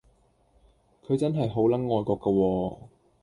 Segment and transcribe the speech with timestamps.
[1.05, 2.79] 佢真係好撚愛國㗎喎